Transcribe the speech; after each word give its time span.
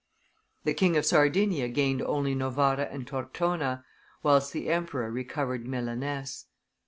The 0.63 0.73
King 0.73 0.97
of 0.97 1.05
Sardinia 1.05 1.67
gained 1.67 2.01
only 2.01 2.33
Novara 2.33 2.85
and 2.85 3.05
Tortona, 3.05 3.85
whilst 4.23 4.51
the 4.51 4.67
emperor 4.67 5.11
recovered 5.11 5.67
Milaness. 5.67 6.45